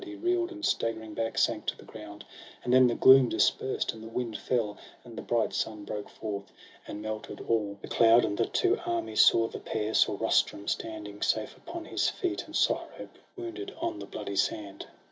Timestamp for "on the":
13.79-14.07